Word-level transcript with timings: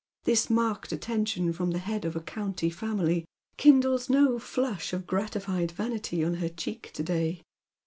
This 0.23 0.49
marked 0.49 0.91
attention 0.91 1.53
from 1.53 1.69
the 1.69 1.77
head 1.77 2.05
of 2.05 2.15
a 2.15 2.21
county 2.21 2.71
family 2.71 3.27
kindles 3.57 4.09
no 4.09 4.39
flush 4.39 4.93
of 4.93 5.05
gratified 5.05 5.69
vanity 5.69 6.23
on 6.23 6.33
her 6.41 6.49
cheek 6.49 6.89
to 6.95 7.03
day. 7.03 7.43